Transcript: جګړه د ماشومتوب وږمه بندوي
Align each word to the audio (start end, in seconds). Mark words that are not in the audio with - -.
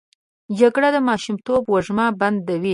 جګړه 0.59 0.89
د 0.95 0.97
ماشومتوب 1.07 1.61
وږمه 1.73 2.05
بندوي 2.19 2.69